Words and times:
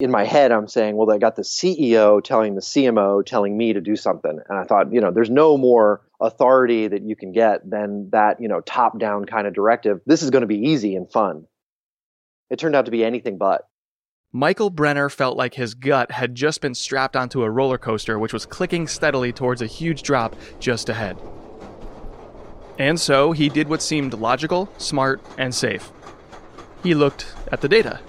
in 0.00 0.10
my 0.10 0.24
head, 0.24 0.50
I'm 0.50 0.66
saying, 0.66 0.96
well, 0.96 1.10
I 1.10 1.18
got 1.18 1.36
the 1.36 1.42
CEO 1.42 2.22
telling 2.22 2.56
the 2.56 2.60
CMO 2.60 3.24
telling 3.24 3.56
me 3.56 3.74
to 3.74 3.80
do 3.80 3.94
something. 3.94 4.40
And 4.48 4.58
I 4.58 4.64
thought, 4.64 4.92
you 4.92 5.00
know, 5.00 5.12
there's 5.12 5.30
no 5.30 5.56
more 5.56 6.00
authority 6.20 6.88
that 6.88 7.02
you 7.02 7.14
can 7.14 7.32
get 7.32 7.68
than 7.68 8.10
that, 8.10 8.40
you 8.40 8.48
know, 8.48 8.60
top 8.60 8.98
down 8.98 9.24
kind 9.24 9.46
of 9.46 9.54
directive. 9.54 10.00
This 10.04 10.22
is 10.22 10.30
going 10.30 10.42
to 10.42 10.48
be 10.48 10.68
easy 10.70 10.96
and 10.96 11.10
fun. 11.10 11.46
It 12.50 12.58
turned 12.58 12.74
out 12.74 12.86
to 12.86 12.90
be 12.90 13.04
anything 13.04 13.38
but. 13.38 13.68
Michael 14.32 14.68
Brenner 14.68 15.08
felt 15.08 15.36
like 15.36 15.54
his 15.54 15.74
gut 15.74 16.10
had 16.10 16.34
just 16.34 16.60
been 16.60 16.74
strapped 16.74 17.14
onto 17.14 17.44
a 17.44 17.50
roller 17.50 17.78
coaster, 17.78 18.18
which 18.18 18.32
was 18.32 18.46
clicking 18.46 18.88
steadily 18.88 19.32
towards 19.32 19.62
a 19.62 19.66
huge 19.66 20.02
drop 20.02 20.34
just 20.58 20.88
ahead. 20.88 21.16
And 22.80 22.98
so 22.98 23.30
he 23.30 23.48
did 23.48 23.68
what 23.68 23.80
seemed 23.80 24.12
logical, 24.14 24.68
smart, 24.76 25.22
and 25.38 25.54
safe. 25.54 25.92
He 26.82 26.94
looked 26.94 27.32
at 27.52 27.60
the 27.60 27.68
data. 27.68 28.00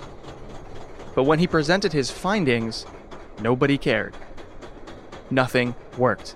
But 1.15 1.23
when 1.23 1.39
he 1.39 1.47
presented 1.47 1.93
his 1.93 2.11
findings, 2.11 2.85
nobody 3.41 3.77
cared. 3.77 4.15
Nothing 5.31 5.73
worked. 5.97 6.35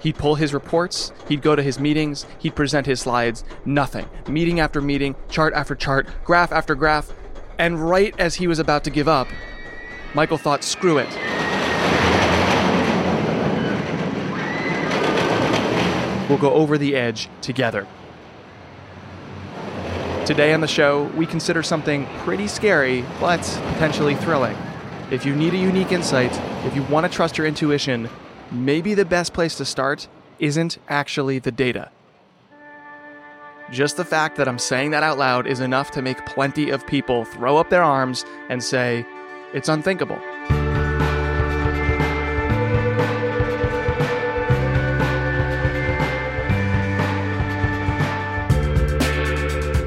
He'd 0.00 0.16
pull 0.16 0.34
his 0.34 0.52
reports, 0.52 1.12
he'd 1.28 1.42
go 1.42 1.54
to 1.54 1.62
his 1.62 1.78
meetings, 1.78 2.26
he'd 2.38 2.54
present 2.54 2.86
his 2.86 3.00
slides, 3.00 3.44
nothing. 3.64 4.08
Meeting 4.28 4.60
after 4.60 4.80
meeting, 4.80 5.14
chart 5.28 5.54
after 5.54 5.74
chart, 5.74 6.08
graph 6.24 6.52
after 6.52 6.74
graph. 6.74 7.12
And 7.58 7.88
right 7.88 8.14
as 8.18 8.34
he 8.34 8.46
was 8.46 8.58
about 8.58 8.84
to 8.84 8.90
give 8.90 9.06
up, 9.06 9.28
Michael 10.14 10.38
thought, 10.38 10.64
screw 10.64 10.98
it. 10.98 11.08
We'll 16.28 16.38
go 16.38 16.52
over 16.52 16.78
the 16.78 16.96
edge 16.96 17.28
together. 17.42 17.86
Today 20.26 20.54
on 20.54 20.62
the 20.62 20.66
show, 20.66 21.02
we 21.18 21.26
consider 21.26 21.62
something 21.62 22.06
pretty 22.20 22.48
scary, 22.48 23.04
but 23.20 23.42
potentially 23.74 24.14
thrilling. 24.14 24.56
If 25.10 25.26
you 25.26 25.36
need 25.36 25.52
a 25.52 25.58
unique 25.58 25.92
insight, 25.92 26.32
if 26.64 26.74
you 26.74 26.82
want 26.84 27.04
to 27.04 27.12
trust 27.14 27.36
your 27.36 27.46
intuition, 27.46 28.08
maybe 28.50 28.94
the 28.94 29.04
best 29.04 29.34
place 29.34 29.54
to 29.56 29.66
start 29.66 30.08
isn't 30.38 30.78
actually 30.88 31.40
the 31.40 31.52
data. 31.52 31.90
Just 33.70 33.98
the 33.98 34.04
fact 34.06 34.36
that 34.36 34.48
I'm 34.48 34.58
saying 34.58 34.92
that 34.92 35.02
out 35.02 35.18
loud 35.18 35.46
is 35.46 35.60
enough 35.60 35.90
to 35.90 36.00
make 36.00 36.24
plenty 36.24 36.70
of 36.70 36.86
people 36.86 37.26
throw 37.26 37.58
up 37.58 37.68
their 37.68 37.82
arms 37.82 38.24
and 38.48 38.64
say, 38.64 39.04
it's 39.52 39.68
unthinkable. 39.68 40.18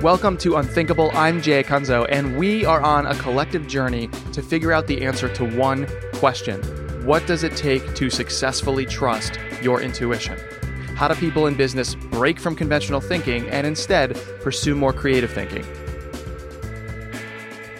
Welcome 0.03 0.37
to 0.37 0.57
Unthinkable. 0.57 1.09
I'm 1.15 1.41
Jay 1.41 1.63
Acunzo, 1.63 2.05
and 2.09 2.37
we 2.37 2.63
are 2.63 2.81
on 2.81 3.07
a 3.07 3.15
collective 3.15 3.65
journey 3.65 4.09
to 4.31 4.43
figure 4.43 4.71
out 4.71 4.85
the 4.85 5.01
answer 5.03 5.27
to 5.33 5.43
one 5.43 5.87
question 6.13 6.61
What 7.03 7.25
does 7.25 7.43
it 7.43 7.55
take 7.57 7.95
to 7.95 8.11
successfully 8.11 8.85
trust 8.85 9.39
your 9.59 9.81
intuition? 9.81 10.37
How 10.95 11.07
do 11.07 11.15
people 11.15 11.47
in 11.47 11.55
business 11.55 11.95
break 11.95 12.39
from 12.39 12.55
conventional 12.55 13.01
thinking 13.01 13.49
and 13.49 13.65
instead 13.65 14.15
pursue 14.39 14.75
more 14.75 14.93
creative 14.93 15.31
thinking? 15.31 15.65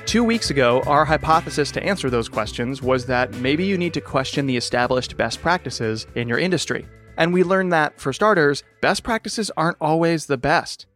Two 0.08 0.24
weeks 0.24 0.50
ago, 0.50 0.82
our 0.88 1.06
hypothesis 1.06 1.70
to 1.74 1.84
answer 1.84 2.10
those 2.10 2.28
questions 2.28 2.82
was 2.82 3.06
that 3.06 3.32
maybe 3.36 3.64
you 3.64 3.78
need 3.78 3.94
to 3.94 4.02
question 4.02 4.48
the 4.48 4.58
established 4.58 5.18
best 5.18 5.40
practices 5.40 6.08
in 6.16 6.28
your 6.28 6.40
industry. 6.40 6.88
And 7.16 7.32
we 7.32 7.44
learned 7.44 7.72
that, 7.74 8.02
for 8.02 8.12
starters, 8.12 8.64
best 8.82 9.04
practices 9.04 9.52
aren't 9.56 9.78
always 9.80 10.26
the 10.26 10.38
best. 10.38 10.88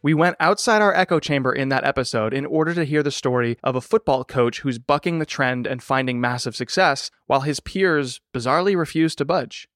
We 0.00 0.14
went 0.14 0.36
outside 0.38 0.80
our 0.80 0.94
echo 0.94 1.18
chamber 1.18 1.52
in 1.52 1.70
that 1.70 1.84
episode 1.84 2.32
in 2.32 2.46
order 2.46 2.72
to 2.74 2.84
hear 2.84 3.02
the 3.02 3.10
story 3.10 3.58
of 3.64 3.74
a 3.74 3.80
football 3.80 4.24
coach 4.24 4.60
who's 4.60 4.78
bucking 4.78 5.18
the 5.18 5.26
trend 5.26 5.66
and 5.66 5.82
finding 5.82 6.20
massive 6.20 6.54
success, 6.54 7.10
while 7.26 7.40
his 7.40 7.58
peers 7.58 8.20
bizarrely 8.32 8.76
refuse 8.76 9.16
to 9.16 9.24
budge. 9.24 9.68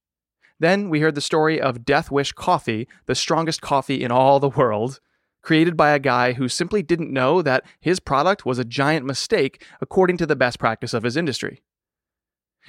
Then 0.61 0.89
we 0.89 1.01
heard 1.01 1.17
the 1.17 1.21
story 1.21 1.61
of 1.61 1.85
Death 1.85 2.11
Wish 2.11 2.33
Coffee, 2.33 2.87
the 3.07 3.17
strongest 3.17 3.61
coffee 3.61 4.05
in 4.05 4.13
all 4.13 4.39
the 4.39 4.49
world, 4.49 5.01
created 5.43 5.77
by 5.77 5.91
a 5.91 5.99
guy 5.99 6.35
who 6.35 6.49
simply 6.49 6.85
didn't 6.85 7.13
know 7.13 7.43
that 7.43 7.65
his 7.81 7.99
product 7.99 8.47
was 8.47 8.61
a 8.61 8.65
giant 8.65 9.05
mistake 9.05 9.65
according 9.81 10.17
to 10.19 10.27
the 10.27 10.37
best 10.37 10.61
practice 10.61 10.95
of 10.95 11.03
his 11.03 11.17
industry. 11.17 11.63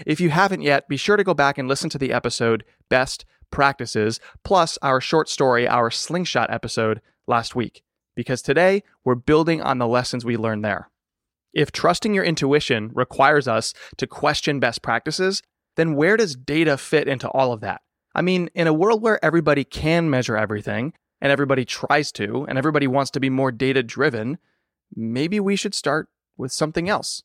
If 0.08 0.20
you 0.20 0.32
haven't 0.32 0.64
yet, 0.64 0.88
be 0.88 0.98
sure 0.98 1.18
to 1.18 1.24
go 1.24 1.36
back 1.36 1.60
and 1.60 1.68
listen 1.68 1.92
to 1.92 2.00
the 2.00 2.12
episode 2.12 2.64
Best 2.90 3.26
Practices, 3.52 4.20
plus 4.44 4.80
our 4.82 5.00
short 5.00 5.30
story, 5.30 5.68
our 5.68 5.92
Slingshot 5.92 6.52
episode 6.52 7.00
last 7.28 7.56
week, 7.56 7.84
because 8.16 8.42
today 8.42 8.84
we're 9.04 9.16
building 9.16 9.62
on 9.62 9.78
the 9.78 9.88
lessons 9.88 10.26
we 10.26 10.38
learned 10.38 10.64
there. 10.64 10.90
If 11.54 11.72
trusting 11.72 12.14
your 12.14 12.24
intuition 12.24 12.92
requires 12.94 13.48
us 13.48 13.74
to 13.98 14.08
question 14.08 14.60
best 14.60 14.82
practices, 14.82 15.42
then 15.76 15.96
where 15.96 16.18
does 16.18 16.36
data 16.36 16.78
fit 16.78 17.08
into 17.08 17.30
all 17.30 17.54
of 17.54 17.62
that? 17.62 17.82
I 18.16 18.22
mean, 18.22 18.50
in 18.54 18.68
a 18.68 18.74
world 18.74 19.02
where 19.02 19.24
everybody 19.24 19.64
can 19.64 20.10
measure 20.10 20.38
everything, 20.38 20.94
and 21.22 21.32
everybody 21.32 21.64
tries 21.64 22.12
to, 22.12 22.46
and 22.50 22.58
everybody 22.58 22.86
wants 22.86 23.10
to 23.12 23.20
be 23.20 23.30
more 23.30 23.52
data 23.52 23.82
driven, 23.82 24.38
maybe 24.94 25.40
we 25.40 25.56
should 25.56 25.74
start 25.74 26.10
with 26.38 26.52
something 26.52 26.90
else. 26.90 27.24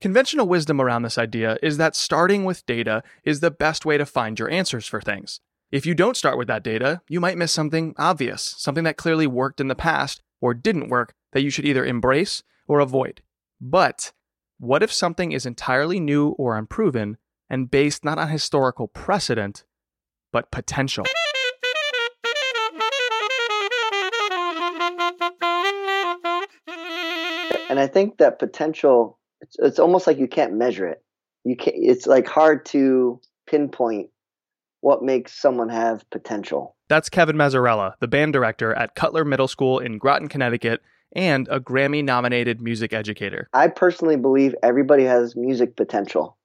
Conventional 0.00 0.48
wisdom 0.48 0.80
around 0.80 1.02
this 1.02 1.18
idea 1.18 1.56
is 1.62 1.76
that 1.76 1.94
starting 1.94 2.44
with 2.44 2.66
data 2.66 3.02
is 3.22 3.40
the 3.40 3.50
best 3.50 3.84
way 3.86 3.98
to 3.98 4.06
find 4.06 4.38
your 4.38 4.50
answers 4.50 4.86
for 4.86 5.00
things. 5.00 5.40
If 5.70 5.86
you 5.86 5.94
don't 5.94 6.16
start 6.16 6.36
with 6.36 6.48
that 6.48 6.64
data, 6.64 7.00
you 7.08 7.20
might 7.20 7.38
miss 7.38 7.52
something 7.52 7.94
obvious, 7.96 8.56
something 8.58 8.82
that 8.82 8.96
clearly 8.96 9.28
worked 9.28 9.60
in 9.60 9.68
the 9.68 9.76
past 9.76 10.20
or 10.40 10.52
didn't 10.52 10.88
work 10.88 11.14
that 11.32 11.42
you 11.42 11.50
should 11.50 11.64
either 11.64 11.84
embrace 11.84 12.42
or 12.66 12.80
avoid. 12.80 13.22
But 13.60 14.10
what 14.58 14.82
if 14.82 14.92
something 14.92 15.30
is 15.30 15.46
entirely 15.46 16.00
new 16.00 16.30
or 16.30 16.58
unproven 16.58 17.18
and 17.48 17.70
based 17.70 18.04
not 18.04 18.18
on 18.18 18.30
historical 18.30 18.88
precedent, 18.88 19.62
but 20.32 20.50
potential? 20.50 21.04
And 27.68 27.78
I 27.78 27.86
think 27.86 28.18
that 28.18 28.40
potential, 28.40 29.20
it's, 29.40 29.56
it's 29.60 29.78
almost 29.78 30.08
like 30.08 30.18
you 30.18 30.26
can't 30.26 30.54
measure 30.54 30.88
it. 30.88 31.04
You 31.44 31.54
can't, 31.54 31.76
it's 31.78 32.08
like 32.08 32.26
hard 32.26 32.66
to 32.66 33.20
pinpoint 33.46 34.10
what 34.80 35.02
makes 35.02 35.32
someone 35.40 35.68
have 35.68 36.08
potential. 36.10 36.76
That's 36.88 37.08
Kevin 37.08 37.36
Mazzarella, 37.36 37.94
the 38.00 38.08
band 38.08 38.32
director 38.32 38.74
at 38.74 38.94
Cutler 38.94 39.24
Middle 39.24 39.48
School 39.48 39.78
in 39.78 39.98
Groton, 39.98 40.28
Connecticut, 40.28 40.80
and 41.14 41.48
a 41.48 41.60
Grammy 41.60 42.04
nominated 42.04 42.60
music 42.60 42.92
educator. 42.92 43.48
I 43.52 43.68
personally 43.68 44.16
believe 44.16 44.54
everybody 44.62 45.04
has 45.04 45.36
music 45.36 45.76
potential, 45.76 46.36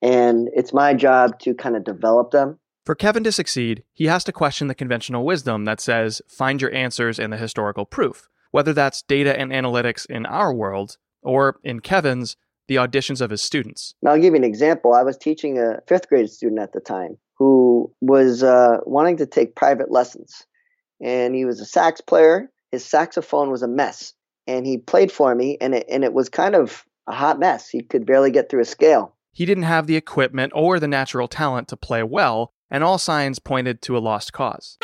and 0.00 0.48
it's 0.54 0.72
my 0.72 0.94
job 0.94 1.38
to 1.40 1.54
kind 1.54 1.76
of 1.76 1.84
develop 1.84 2.30
them. 2.30 2.58
For 2.84 2.94
Kevin 2.94 3.24
to 3.24 3.32
succeed, 3.32 3.84
he 3.92 4.06
has 4.06 4.24
to 4.24 4.32
question 4.32 4.66
the 4.66 4.74
conventional 4.74 5.24
wisdom 5.24 5.64
that 5.66 5.80
says 5.80 6.20
find 6.28 6.60
your 6.60 6.74
answers 6.74 7.18
in 7.18 7.30
the 7.30 7.36
historical 7.36 7.86
proof, 7.86 8.28
whether 8.50 8.72
that's 8.72 9.02
data 9.02 9.38
and 9.38 9.52
analytics 9.52 10.04
in 10.06 10.26
our 10.26 10.52
world, 10.52 10.96
or 11.22 11.60
in 11.62 11.80
Kevin's, 11.80 12.36
the 12.68 12.76
auditions 12.76 13.20
of 13.20 13.30
his 13.30 13.42
students. 13.42 13.94
Now, 14.02 14.12
I'll 14.12 14.20
give 14.20 14.34
you 14.34 14.38
an 14.38 14.44
example. 14.44 14.94
I 14.94 15.02
was 15.02 15.16
teaching 15.16 15.58
a 15.58 15.80
fifth 15.86 16.08
grade 16.08 16.30
student 16.30 16.60
at 16.60 16.72
the 16.72 16.80
time, 16.80 17.18
who 17.38 17.92
was 18.00 18.42
uh, 18.42 18.78
wanting 18.84 19.16
to 19.18 19.26
take 19.26 19.54
private 19.54 19.90
lessons. 19.90 20.44
And 21.02 21.34
he 21.34 21.44
was 21.44 21.60
a 21.60 21.64
sax 21.64 22.00
player. 22.00 22.50
His 22.70 22.84
saxophone 22.84 23.50
was 23.50 23.62
a 23.62 23.68
mess. 23.68 24.14
And 24.46 24.66
he 24.66 24.78
played 24.78 25.12
for 25.12 25.34
me, 25.34 25.56
and 25.60 25.74
it, 25.74 25.86
and 25.88 26.02
it 26.04 26.12
was 26.12 26.28
kind 26.28 26.54
of 26.54 26.84
a 27.08 27.12
hot 27.12 27.38
mess. 27.38 27.68
He 27.68 27.82
could 27.82 28.06
barely 28.06 28.30
get 28.30 28.48
through 28.48 28.62
a 28.62 28.64
scale. 28.64 29.14
He 29.32 29.46
didn't 29.46 29.64
have 29.64 29.86
the 29.86 29.96
equipment 29.96 30.52
or 30.54 30.78
the 30.78 30.88
natural 30.88 31.28
talent 31.28 31.68
to 31.68 31.76
play 31.76 32.02
well, 32.02 32.52
and 32.70 32.82
all 32.82 32.98
signs 32.98 33.38
pointed 33.38 33.82
to 33.82 33.96
a 33.96 34.00
lost 34.00 34.32
cause. 34.32 34.78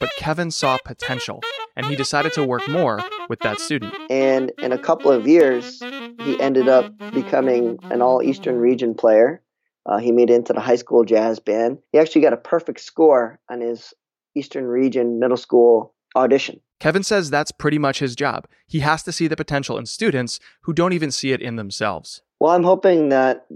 But 0.00 0.10
Kevin 0.16 0.50
saw 0.50 0.78
potential, 0.84 1.42
and 1.76 1.86
he 1.86 1.96
decided 1.96 2.32
to 2.34 2.44
work 2.44 2.68
more 2.68 3.00
with 3.28 3.40
that 3.40 3.58
student. 3.58 3.94
And 4.10 4.52
in 4.58 4.72
a 4.72 4.78
couple 4.78 5.10
of 5.10 5.26
years, 5.26 5.80
he 5.80 6.38
ended 6.40 6.68
up 6.68 6.92
becoming 7.12 7.78
an 7.84 8.02
all 8.02 8.22
Eastern 8.22 8.56
region 8.56 8.94
player 8.94 9.40
uh, 9.86 9.98
he 9.98 10.12
made 10.12 10.30
it 10.30 10.34
into 10.34 10.52
the 10.52 10.60
high 10.60 10.76
school 10.76 11.04
jazz 11.04 11.38
band. 11.38 11.78
He 11.92 11.98
actually 11.98 12.22
got 12.22 12.32
a 12.32 12.38
perfect 12.38 12.80
score 12.80 13.38
on 13.50 13.60
his 13.60 13.92
Eastern 14.34 14.64
Region 14.64 15.18
middle 15.18 15.36
school 15.36 15.94
audition. 16.16 16.60
Kevin 16.80 17.02
says 17.02 17.30
that's 17.30 17.52
pretty 17.52 17.78
much 17.78 17.98
his 17.98 18.14
job. 18.16 18.46
He 18.66 18.80
has 18.80 19.02
to 19.04 19.12
see 19.12 19.26
the 19.26 19.36
potential 19.36 19.78
in 19.78 19.86
students 19.86 20.40
who 20.62 20.72
don't 20.72 20.92
even 20.92 21.10
see 21.10 21.32
it 21.32 21.40
in 21.40 21.56
themselves. 21.56 22.22
Well, 22.40 22.52
I'm 22.52 22.64
hoping 22.64 23.10
that 23.10 23.46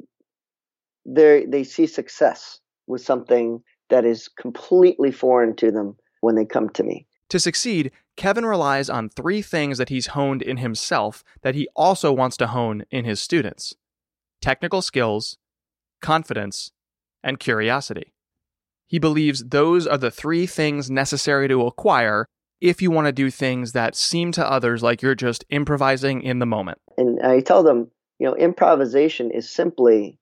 they 1.04 1.44
they 1.46 1.64
see 1.64 1.86
success 1.86 2.60
with 2.86 3.02
something 3.02 3.62
that 3.90 4.04
is 4.04 4.28
completely 4.28 5.10
foreign 5.10 5.56
to 5.56 5.70
them 5.70 5.96
when 6.20 6.34
they 6.34 6.44
come 6.44 6.68
to 6.70 6.82
me. 6.82 7.06
To 7.30 7.38
succeed, 7.38 7.90
Kevin 8.16 8.46
relies 8.46 8.88
on 8.88 9.10
three 9.10 9.42
things 9.42 9.78
that 9.78 9.90
he's 9.90 10.08
honed 10.08 10.42
in 10.42 10.58
himself 10.58 11.22
that 11.42 11.54
he 11.54 11.68
also 11.76 12.12
wants 12.12 12.36
to 12.38 12.48
hone 12.48 12.84
in 12.90 13.04
his 13.04 13.20
students 13.20 13.74
technical 14.40 14.80
skills, 14.80 15.36
confidence, 16.00 16.72
and 17.22 17.38
curiosity. 17.38 18.12
He 18.86 18.98
believes 18.98 19.44
those 19.44 19.86
are 19.86 19.98
the 19.98 20.10
three 20.10 20.46
things 20.46 20.90
necessary 20.90 21.48
to 21.48 21.66
acquire 21.66 22.26
if 22.60 22.82
you 22.82 22.90
want 22.90 23.06
to 23.06 23.12
do 23.12 23.30
things 23.30 23.72
that 23.72 23.94
seem 23.94 24.32
to 24.32 24.50
others 24.50 24.82
like 24.82 25.02
you're 25.02 25.14
just 25.14 25.44
improvising 25.50 26.22
in 26.22 26.38
the 26.38 26.46
moment. 26.46 26.78
And 26.96 27.20
I 27.20 27.40
tell 27.40 27.62
them, 27.62 27.90
you 28.18 28.26
know, 28.26 28.36
improvisation 28.36 29.30
is 29.30 29.48
simply 29.48 30.18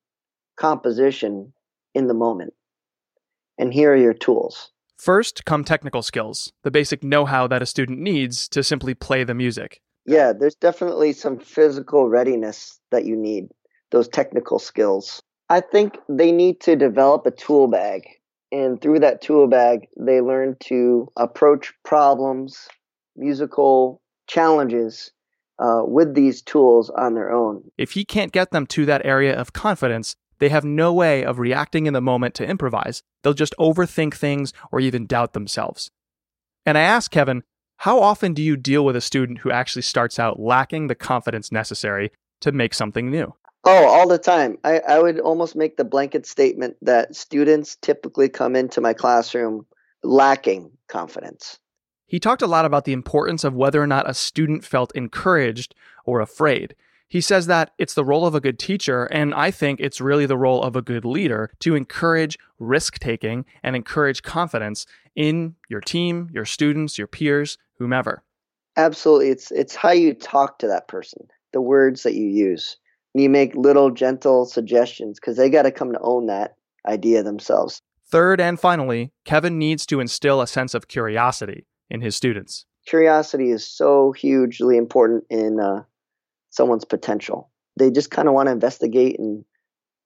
composition 0.56 1.52
in 1.94 2.08
the 2.08 2.14
moment. 2.14 2.52
And 3.58 3.72
here 3.72 3.92
are 3.92 3.96
your 3.96 4.14
tools. 4.14 4.70
First 4.98 5.44
come 5.44 5.64
technical 5.64 6.02
skills, 6.02 6.52
the 6.62 6.70
basic 6.70 7.04
know 7.04 7.24
how 7.24 7.46
that 7.46 7.62
a 7.62 7.66
student 7.66 8.00
needs 8.00 8.48
to 8.48 8.62
simply 8.62 8.94
play 8.94 9.24
the 9.24 9.34
music. 9.34 9.80
Yeah, 10.06 10.32
there's 10.32 10.54
definitely 10.54 11.12
some 11.12 11.38
physical 11.38 12.08
readiness 12.08 12.78
that 12.90 13.04
you 13.04 13.16
need, 13.16 13.48
those 13.90 14.08
technical 14.08 14.58
skills. 14.58 15.22
I 15.48 15.60
think 15.60 15.98
they 16.08 16.32
need 16.32 16.60
to 16.62 16.76
develop 16.76 17.26
a 17.26 17.30
tool 17.30 17.68
bag. 17.68 18.08
And 18.52 18.80
through 18.80 19.00
that 19.00 19.22
tool 19.22 19.46
bag, 19.46 19.88
they 19.96 20.20
learn 20.20 20.56
to 20.64 21.10
approach 21.16 21.72
problems, 21.84 22.68
musical 23.16 24.00
challenges 24.28 25.10
uh, 25.58 25.82
with 25.84 26.14
these 26.14 26.42
tools 26.42 26.90
on 26.90 27.14
their 27.14 27.32
own. 27.32 27.62
If 27.78 27.92
he 27.92 28.04
can't 28.04 28.32
get 28.32 28.50
them 28.50 28.66
to 28.68 28.86
that 28.86 29.04
area 29.04 29.34
of 29.34 29.52
confidence, 29.52 30.16
they 30.38 30.48
have 30.48 30.64
no 30.64 30.92
way 30.92 31.24
of 31.24 31.38
reacting 31.38 31.86
in 31.86 31.94
the 31.94 32.00
moment 32.00 32.34
to 32.36 32.46
improvise. 32.46 33.02
They'll 33.22 33.32
just 33.32 33.54
overthink 33.58 34.14
things 34.14 34.52
or 34.70 34.80
even 34.80 35.06
doubt 35.06 35.32
themselves. 35.32 35.90
And 36.64 36.76
I 36.76 36.82
asked 36.82 37.10
Kevin, 37.10 37.42
how 37.78 38.00
often 38.00 38.34
do 38.34 38.42
you 38.42 38.56
deal 38.56 38.84
with 38.84 38.96
a 38.96 39.00
student 39.00 39.38
who 39.38 39.50
actually 39.50 39.82
starts 39.82 40.18
out 40.18 40.40
lacking 40.40 40.86
the 40.86 40.94
confidence 40.94 41.52
necessary 41.52 42.10
to 42.40 42.52
make 42.52 42.74
something 42.74 43.10
new? 43.10 43.34
Oh, 43.66 43.86
all 43.88 44.06
the 44.06 44.18
time. 44.18 44.58
I, 44.62 44.78
I 44.78 45.00
would 45.00 45.18
almost 45.18 45.56
make 45.56 45.76
the 45.76 45.84
blanket 45.84 46.24
statement 46.24 46.76
that 46.82 47.16
students 47.16 47.76
typically 47.76 48.28
come 48.28 48.54
into 48.54 48.80
my 48.80 48.92
classroom 48.92 49.66
lacking 50.04 50.70
confidence. 50.86 51.58
He 52.06 52.20
talked 52.20 52.42
a 52.42 52.46
lot 52.46 52.64
about 52.64 52.84
the 52.84 52.92
importance 52.92 53.42
of 53.42 53.54
whether 53.54 53.82
or 53.82 53.86
not 53.86 54.08
a 54.08 54.14
student 54.14 54.64
felt 54.64 54.94
encouraged 54.94 55.74
or 56.04 56.20
afraid. 56.20 56.76
He 57.08 57.20
says 57.20 57.46
that 57.46 57.72
it's 57.78 57.94
the 57.94 58.04
role 58.04 58.26
of 58.26 58.34
a 58.34 58.40
good 58.40 58.58
teacher, 58.58 59.04
and 59.06 59.34
I 59.34 59.50
think 59.50 59.80
it's 59.80 60.00
really 60.00 60.26
the 60.26 60.36
role 60.36 60.62
of 60.62 60.76
a 60.76 60.82
good 60.82 61.04
leader 61.04 61.50
to 61.60 61.74
encourage 61.74 62.38
risk 62.58 62.98
taking 62.98 63.44
and 63.62 63.74
encourage 63.74 64.22
confidence 64.22 64.86
in 65.14 65.56
your 65.68 65.80
team, 65.80 66.28
your 66.32 66.44
students, 66.44 66.98
your 66.98 67.06
peers, 67.06 67.58
whomever. 67.78 68.22
Absolutely. 68.76 69.30
It's 69.30 69.50
it's 69.50 69.74
how 69.74 69.90
you 69.90 70.14
talk 70.14 70.58
to 70.60 70.68
that 70.68 70.88
person, 70.88 71.28
the 71.52 71.60
words 71.60 72.02
that 72.02 72.14
you 72.14 72.26
use. 72.26 72.76
You 73.18 73.30
make 73.30 73.54
little 73.54 73.90
gentle 73.90 74.46
suggestions 74.46 75.18
because 75.18 75.36
they 75.36 75.50
got 75.50 75.62
to 75.62 75.70
come 75.70 75.92
to 75.92 76.00
own 76.00 76.26
that 76.26 76.56
idea 76.86 77.22
themselves. 77.22 77.80
Third 78.08 78.40
and 78.40 78.58
finally, 78.58 79.12
Kevin 79.24 79.58
needs 79.58 79.86
to 79.86 80.00
instill 80.00 80.40
a 80.40 80.46
sense 80.46 80.74
of 80.74 80.88
curiosity 80.88 81.66
in 81.90 82.00
his 82.00 82.14
students. 82.14 82.66
Curiosity 82.86 83.50
is 83.50 83.66
so 83.66 84.12
hugely 84.12 84.76
important 84.76 85.24
in 85.28 85.58
uh, 85.58 85.82
someone's 86.50 86.84
potential. 86.84 87.50
They 87.76 87.90
just 87.90 88.10
kind 88.10 88.28
of 88.28 88.34
want 88.34 88.46
to 88.46 88.52
investigate 88.52 89.18
and 89.18 89.44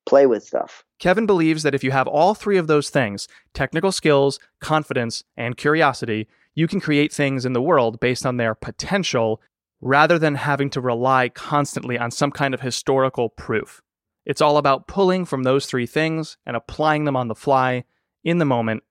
play 0.06 0.26
with 0.26 0.42
stuff. 0.42 0.84
Kevin 0.98 1.26
believes 1.26 1.62
that 1.62 1.74
if 1.74 1.84
you 1.84 1.90
have 1.90 2.08
all 2.08 2.34
three 2.34 2.56
of 2.56 2.68
those 2.68 2.88
things 2.90 3.28
technical 3.52 3.92
skills, 3.92 4.38
confidence, 4.60 5.22
and 5.36 5.56
curiosity 5.56 6.26
you 6.54 6.66
can 6.66 6.80
create 6.80 7.12
things 7.12 7.46
in 7.46 7.52
the 7.52 7.62
world 7.62 8.00
based 8.00 8.26
on 8.26 8.36
their 8.36 8.54
potential 8.54 9.40
rather 9.80 10.18
than 10.18 10.34
having 10.34 10.70
to 10.70 10.80
rely 10.80 11.28
constantly 11.28 11.98
on 11.98 12.10
some 12.10 12.30
kind 12.30 12.54
of 12.54 12.60
historical 12.60 13.28
proof. 13.28 13.82
It's 14.26 14.40
all 14.40 14.58
about 14.58 14.86
pulling 14.86 15.24
from 15.24 15.42
those 15.42 15.66
three 15.66 15.86
things 15.86 16.36
and 16.44 16.56
applying 16.56 17.04
them 17.04 17.16
on 17.16 17.28
the 17.28 17.34
fly 17.34 17.84
in 18.22 18.38
the 18.38 18.44
moment 18.44 18.82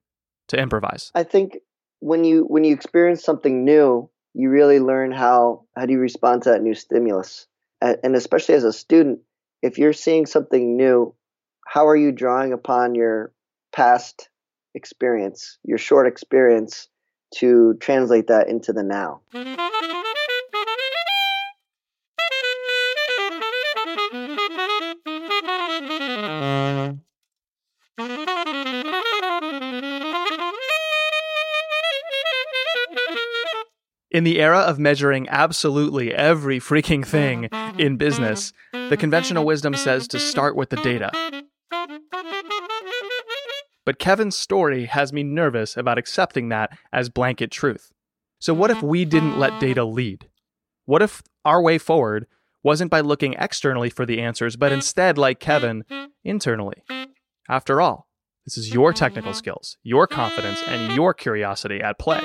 to 0.47 0.57
improvise. 0.57 1.11
I 1.13 1.23
think 1.23 1.57
when 1.99 2.23
you 2.23 2.43
when 2.43 2.63
you 2.63 2.73
experience 2.73 3.23
something 3.23 3.63
new, 3.63 4.09
you 4.33 4.49
really 4.49 4.79
learn 4.79 5.11
how 5.11 5.65
how 5.75 5.85
do 5.85 5.93
you 5.93 5.99
respond 5.99 6.43
to 6.43 6.51
that 6.51 6.61
new 6.61 6.73
stimulus 6.73 7.47
and 7.81 8.15
especially 8.15 8.55
as 8.55 8.63
a 8.63 8.73
student 8.73 9.19
if 9.61 9.77
you're 9.77 9.93
seeing 9.93 10.25
something 10.25 10.77
new 10.77 11.13
how 11.65 11.87
are 11.87 11.95
you 11.95 12.11
drawing 12.11 12.53
upon 12.53 12.95
your 12.95 13.31
past 13.71 14.29
experience 14.75 15.57
your 15.63 15.77
short 15.77 16.07
experience 16.07 16.87
to 17.33 17.75
translate 17.79 18.27
that 18.27 18.49
into 18.49 18.73
the 18.73 18.83
now 18.83 19.21
In 34.19 34.25
the 34.25 34.41
era 34.41 34.59
of 34.59 34.77
measuring 34.77 35.29
absolutely 35.29 36.13
every 36.13 36.59
freaking 36.59 37.07
thing 37.07 37.45
in 37.77 37.95
business, 37.95 38.51
the 38.73 38.97
conventional 38.97 39.45
wisdom 39.45 39.73
says 39.73 40.09
to 40.09 40.19
start 40.19 40.57
with 40.57 40.71
the 40.71 40.75
data. 40.75 41.09
But 43.85 43.97
Kevin's 43.97 44.35
story 44.35 44.87
has 44.87 45.13
me 45.13 45.23
nervous 45.23 45.77
about 45.77 45.97
accepting 45.97 46.49
that 46.49 46.77
as 46.91 47.07
blanket 47.07 47.49
truth. 47.49 47.93
So, 48.39 48.53
what 48.53 48.69
if 48.69 48.83
we 48.83 49.05
didn't 49.05 49.39
let 49.39 49.57
data 49.61 49.85
lead? 49.85 50.27
What 50.83 51.01
if 51.01 51.23
our 51.45 51.61
way 51.61 51.77
forward 51.77 52.27
wasn't 52.61 52.91
by 52.91 52.99
looking 52.99 53.35
externally 53.35 53.89
for 53.89 54.05
the 54.05 54.19
answers, 54.19 54.57
but 54.57 54.73
instead, 54.73 55.17
like 55.17 55.39
Kevin, 55.39 55.85
internally? 56.25 56.83
After 57.47 57.79
all, 57.79 58.09
this 58.43 58.57
is 58.57 58.73
your 58.73 58.91
technical 58.91 59.33
skills, 59.33 59.77
your 59.81 60.07
confidence, 60.07 60.61
and 60.67 60.93
your 60.93 61.13
curiosity 61.13 61.79
at 61.79 61.97
play. 61.97 62.19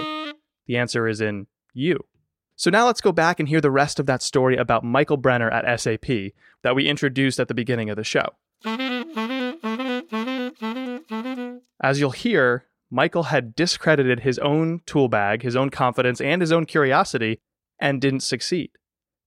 The 0.66 0.76
answer 0.76 1.06
is 1.06 1.20
in 1.20 1.46
you. 1.74 1.98
So 2.56 2.70
now 2.70 2.86
let's 2.86 3.00
go 3.00 3.12
back 3.12 3.40
and 3.40 3.48
hear 3.48 3.60
the 3.60 3.70
rest 3.70 3.98
of 3.98 4.06
that 4.06 4.22
story 4.22 4.56
about 4.56 4.84
Michael 4.84 5.16
Brenner 5.16 5.50
at 5.50 5.80
SAP 5.80 6.06
that 6.62 6.74
we 6.74 6.88
introduced 6.88 7.40
at 7.40 7.48
the 7.48 7.54
beginning 7.54 7.90
of 7.90 7.96
the 7.96 8.04
show. 8.04 8.28
As 11.82 12.00
you'll 12.00 12.12
hear, 12.12 12.64
Michael 12.90 13.24
had 13.24 13.56
discredited 13.56 14.20
his 14.20 14.38
own 14.38 14.80
tool 14.86 15.08
bag, 15.08 15.42
his 15.42 15.56
own 15.56 15.70
confidence, 15.70 16.20
and 16.20 16.40
his 16.40 16.52
own 16.52 16.64
curiosity, 16.64 17.40
and 17.80 18.00
didn't 18.00 18.20
succeed. 18.20 18.70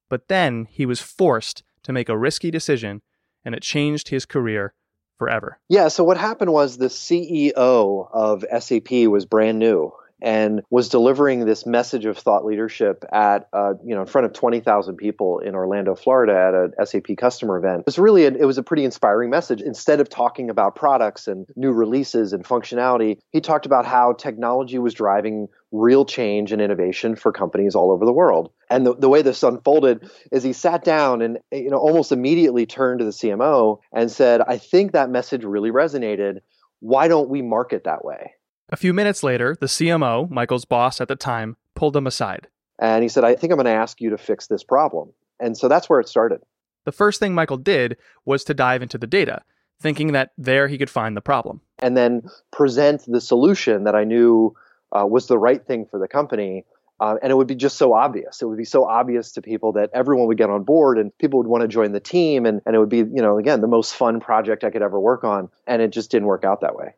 But 0.10 0.30
then 0.30 0.66
he 0.70 0.86
was 0.86 1.02
forced 1.02 1.64
to 1.84 1.92
make 1.92 2.08
a 2.08 2.18
risky 2.18 2.50
decision, 2.50 3.02
and 3.44 3.54
it 3.54 3.62
changed 3.62 4.08
his 4.08 4.26
career 4.26 4.74
forever. 5.18 5.60
Yeah, 5.68 5.90
so 5.90 6.04
what 6.04 6.18
happened 6.18 6.54
was 6.54 6.78
the 6.78 6.88
CEO 6.88 8.10
of 8.12 8.46
SAP 8.58 8.92
was 9.10 9.26
brand 9.26 9.60
new 9.60 9.92
and 10.22 10.62
was 10.70 10.90
delivering 10.90 11.46
this 11.46 11.66
message 11.66 12.06
of 12.06 12.18
thought 12.18 12.46
leadership 12.46 13.04
at 13.12 13.48
uh, 13.54 13.74
you 13.86 13.96
know 13.96 14.02
in 14.02 14.08
front 14.08 14.26
of 14.26 14.34
20,000 14.34 14.96
people 14.96 15.40
in 15.40 15.56
Orlando, 15.56 15.96
Florida 15.96 16.34
at 16.34 16.82
a 16.82 16.86
SAP 16.86 17.18
customer 17.18 17.58
event. 17.58 17.82
It 17.82 17.86
was 17.86 18.00
really 18.00 18.24
it 18.24 18.46
was 18.46 18.58
a 18.58 18.64
pretty 18.64 18.84
inspiring 18.84 19.30
message. 19.30 19.62
Instead 19.62 20.00
of 20.00 20.10
talking 20.10 20.50
about 20.50 20.76
products 20.76 21.28
and 21.28 21.48
new 21.56 21.72
releases 21.72 22.34
and 22.34 22.44
functionality, 22.44 23.20
he 23.32 23.42
talked 23.42 23.66
about 23.66 23.86
how 23.86 24.14
technology 24.14 24.80
was 24.80 24.94
driving 24.94 25.48
real 25.72 26.06
change 26.06 26.52
and 26.52 26.62
innovation 26.62 27.16
for 27.16 27.32
companies 27.32 27.76
all 27.76 27.92
over 27.92 28.06
the 28.06 28.14
world. 28.14 28.52
And 28.70 28.86
the, 28.86 28.96
the 28.96 29.10
way 29.10 29.22
this 29.22 29.44
unfolded 29.44 30.10
is 30.32 30.44
he 30.44 30.54
sat 30.54 30.84
down 30.84 31.22
and 31.22 31.40
you 31.52 31.70
know 31.70 31.78
almost 31.78 32.12
immediately 32.12 32.66
turned 32.66 33.00
to 33.00 33.06
the 33.06 33.12
CMO 33.12 33.80
and 33.94 34.12
said, 34.12 34.42
"I 34.42 34.58
think 34.58 34.94
that 34.94 35.10
message 35.10 35.44
really 35.44 35.72
resonated. 35.72 36.40
Why 36.80 37.08
don't 37.08 37.30
we 37.30 37.42
market 37.42 37.84
that 37.84 38.04
way?" 38.04 38.34
A 38.70 38.76
few 38.76 38.94
minutes 38.94 39.24
later, 39.24 39.56
the 39.58 39.68
CMO, 39.68 40.30
Michael's 40.30 40.66
boss 40.66 41.00
at 41.00 41.08
the 41.08 41.16
time, 41.16 41.56
pulled 41.74 41.96
him 41.96 42.06
aside. 42.06 42.48
And 42.80 43.02
he 43.02 43.08
said, 43.08 43.24
I 43.24 43.34
think 43.34 43.52
I'm 43.52 43.58
going 43.58 43.66
to 43.66 43.72
ask 43.72 44.02
you 44.02 44.10
to 44.10 44.18
fix 44.18 44.48
this 44.48 44.64
problem. 44.64 45.14
And 45.40 45.58
so 45.58 45.70
that's 45.70 45.90
where 45.90 46.02
it 46.02 46.10
started. 46.10 46.42
The 46.84 46.92
first 46.92 47.20
thing 47.20 47.34
Michael 47.34 47.58
did 47.58 47.98
was 48.26 48.44
to 48.46 48.54
dive 48.54 48.82
into 48.82 48.98
the 48.98 49.08
data, 49.08 49.44
thinking 49.80 50.12
that 50.12 50.32
there 50.38 50.68
he 50.68 50.78
could 50.78 50.90
find 50.90 51.16
the 51.16 51.22
problem. 51.22 51.62
And 51.80 51.96
then 51.96 52.24
present 52.52 53.04
the 53.08 53.22
solution 53.22 53.86
that 53.86 53.96
I 53.96 54.04
knew 54.04 54.54
uh, 54.92 55.06
was 55.06 55.28
the 55.28 55.38
right 55.38 55.66
thing 55.66 55.86
for 55.86 55.98
the 55.98 56.08
company. 56.08 56.66
Uh, 57.00 57.16
and 57.22 57.32
it 57.32 57.36
would 57.36 57.48
be 57.48 57.56
just 57.56 57.78
so 57.78 57.94
obvious. 57.94 58.42
It 58.42 58.46
would 58.46 58.58
be 58.58 58.66
so 58.66 58.84
obvious 58.84 59.32
to 59.34 59.42
people 59.42 59.74
that 59.74 59.92
everyone 59.94 60.28
would 60.28 60.38
get 60.38 60.50
on 60.50 60.64
board 60.64 60.98
and 60.98 61.16
people 61.18 61.40
would 61.40 61.48
want 61.48 61.62
to 61.62 61.68
join 61.70 61.94
the 61.94 62.00
team. 62.00 62.46
And, 62.46 62.62
and 62.66 62.76
it 62.76 62.80
would 62.80 62.90
be, 62.90 62.98
you 62.98 63.22
know, 63.22 63.38
again, 63.38 63.62
the 63.62 63.68
most 63.68 63.96
fun 63.96 64.20
project 64.20 64.64
I 64.64 64.72
could 64.72 64.82
ever 64.82 65.00
work 65.00 65.24
on. 65.24 65.50
And 65.68 65.82
it 65.82 65.92
just 65.92 66.12
didn't 66.12 66.28
work 66.28 66.44
out 66.44 66.62
that 66.62 66.76
way. 66.76 66.96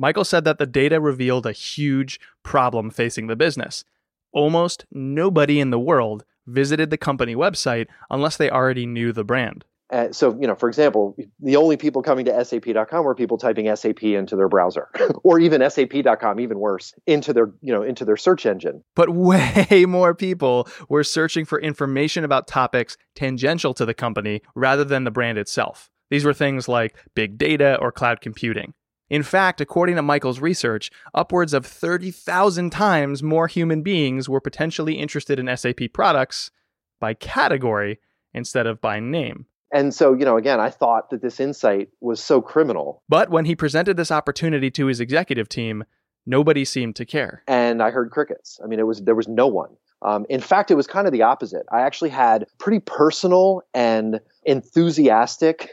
Michael 0.00 0.24
said 0.24 0.44
that 0.44 0.56
the 0.56 0.64
data 0.64 0.98
revealed 0.98 1.44
a 1.44 1.52
huge 1.52 2.18
problem 2.42 2.88
facing 2.88 3.26
the 3.26 3.36
business. 3.36 3.84
Almost 4.32 4.86
nobody 4.90 5.60
in 5.60 5.68
the 5.68 5.78
world 5.78 6.24
visited 6.46 6.88
the 6.88 6.96
company 6.96 7.36
website 7.36 7.86
unless 8.08 8.38
they 8.38 8.48
already 8.48 8.86
knew 8.86 9.12
the 9.12 9.24
brand. 9.24 9.66
Uh, 9.90 10.10
so, 10.10 10.38
you 10.40 10.46
know, 10.46 10.54
for 10.54 10.70
example, 10.70 11.16
the 11.38 11.56
only 11.56 11.76
people 11.76 12.00
coming 12.00 12.24
to 12.24 12.44
sap.com 12.46 13.04
were 13.04 13.14
people 13.14 13.36
typing 13.36 13.76
SAP 13.76 14.02
into 14.04 14.36
their 14.36 14.48
browser 14.48 14.88
or 15.22 15.38
even 15.38 15.68
sap.com, 15.68 16.40
even 16.40 16.58
worse, 16.58 16.94
into 17.06 17.34
their, 17.34 17.52
you 17.60 17.70
know, 17.70 17.82
into 17.82 18.06
their 18.06 18.16
search 18.16 18.46
engine. 18.46 18.82
But 18.96 19.10
way 19.14 19.84
more 19.86 20.14
people 20.14 20.66
were 20.88 21.04
searching 21.04 21.44
for 21.44 21.60
information 21.60 22.24
about 22.24 22.48
topics 22.48 22.96
tangential 23.14 23.74
to 23.74 23.84
the 23.84 23.92
company 23.92 24.40
rather 24.54 24.84
than 24.84 25.04
the 25.04 25.10
brand 25.10 25.36
itself. 25.36 25.90
These 26.08 26.24
were 26.24 26.32
things 26.32 26.68
like 26.68 26.96
big 27.14 27.36
data 27.36 27.76
or 27.82 27.92
cloud 27.92 28.22
computing. 28.22 28.72
In 29.10 29.24
fact, 29.24 29.60
according 29.60 29.96
to 29.96 30.02
Michael's 30.02 30.40
research, 30.40 30.90
upwards 31.12 31.52
of 31.52 31.66
30,000 31.66 32.70
times 32.70 33.22
more 33.22 33.48
human 33.48 33.82
beings 33.82 34.28
were 34.28 34.40
potentially 34.40 34.94
interested 34.94 35.38
in 35.40 35.54
SAP 35.56 35.92
products 35.92 36.52
by 37.00 37.14
category 37.14 37.98
instead 38.32 38.68
of 38.68 38.80
by 38.80 39.00
name. 39.00 39.46
And 39.72 39.92
so, 39.92 40.14
you 40.14 40.24
know, 40.24 40.36
again, 40.36 40.60
I 40.60 40.70
thought 40.70 41.10
that 41.10 41.22
this 41.22 41.40
insight 41.40 41.90
was 42.00 42.22
so 42.22 42.40
criminal. 42.40 43.02
But 43.08 43.30
when 43.30 43.44
he 43.44 43.56
presented 43.56 43.96
this 43.96 44.10
opportunity 44.10 44.70
to 44.72 44.86
his 44.86 45.00
executive 45.00 45.48
team, 45.48 45.84
nobody 46.26 46.64
seemed 46.64 46.96
to 46.96 47.04
care. 47.04 47.42
And 47.46 47.82
I 47.82 47.90
heard 47.90 48.10
crickets. 48.10 48.60
I 48.62 48.66
mean, 48.66 48.78
it 48.78 48.86
was 48.86 49.02
there 49.02 49.14
was 49.14 49.28
no 49.28 49.46
one. 49.46 49.70
Um, 50.02 50.24
in 50.28 50.40
fact, 50.40 50.70
it 50.70 50.76
was 50.76 50.86
kind 50.86 51.06
of 51.06 51.12
the 51.12 51.22
opposite. 51.22 51.66
I 51.70 51.82
actually 51.82 52.10
had 52.10 52.46
pretty 52.58 52.80
personal 52.80 53.62
and 53.74 54.20
enthusiastic 54.44 55.70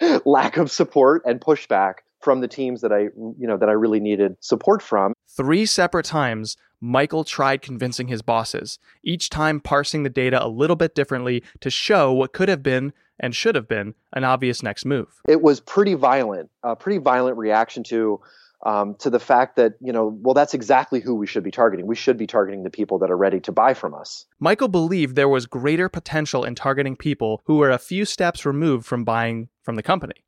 lack 0.24 0.56
of 0.56 0.70
support 0.70 1.22
and 1.26 1.40
pushback 1.40 1.96
from 2.24 2.40
the 2.40 2.48
teams 2.48 2.80
that 2.80 2.92
I, 2.92 3.10
you 3.38 3.46
know, 3.46 3.58
that 3.58 3.68
I 3.68 3.72
really 3.72 4.00
needed 4.00 4.36
support 4.40 4.82
from. 4.82 5.12
Three 5.28 5.66
separate 5.66 6.06
times, 6.06 6.56
Michael 6.80 7.22
tried 7.22 7.62
convincing 7.62 8.08
his 8.08 8.22
bosses, 8.22 8.78
each 9.04 9.28
time 9.28 9.60
parsing 9.60 10.02
the 10.02 10.10
data 10.10 10.44
a 10.44 10.48
little 10.48 10.74
bit 10.74 10.94
differently 10.94 11.42
to 11.60 11.70
show 11.70 12.12
what 12.12 12.32
could 12.32 12.48
have 12.48 12.62
been 12.62 12.92
and 13.20 13.34
should 13.34 13.54
have 13.54 13.68
been 13.68 13.94
an 14.14 14.24
obvious 14.24 14.62
next 14.62 14.84
move. 14.84 15.20
It 15.28 15.42
was 15.42 15.60
pretty 15.60 15.94
violent, 15.94 16.50
a 16.62 16.74
pretty 16.74 16.98
violent 16.98 17.36
reaction 17.36 17.84
to 17.84 18.20
um, 18.66 18.94
to 19.00 19.10
the 19.10 19.20
fact 19.20 19.56
that 19.56 19.74
you 19.82 19.92
know, 19.92 20.18
well, 20.22 20.32
that's 20.32 20.54
exactly 20.54 21.00
who 21.00 21.14
we 21.14 21.26
should 21.26 21.44
be 21.44 21.50
targeting. 21.50 21.86
We 21.86 21.94
should 21.94 22.16
be 22.16 22.26
targeting 22.26 22.62
the 22.62 22.70
people 22.70 22.98
that 23.00 23.10
are 23.10 23.16
ready 23.16 23.38
to 23.40 23.52
buy 23.52 23.74
from 23.74 23.94
us. 23.94 24.24
Michael 24.40 24.68
believed 24.68 25.16
there 25.16 25.28
was 25.28 25.44
greater 25.44 25.90
potential 25.90 26.44
in 26.44 26.54
targeting 26.54 26.96
people 26.96 27.42
who 27.44 27.58
were 27.58 27.70
a 27.70 27.78
few 27.78 28.06
steps 28.06 28.46
removed 28.46 28.86
from 28.86 29.04
buying 29.04 29.50
from 29.62 29.76
the 29.76 29.82
company 29.82 30.24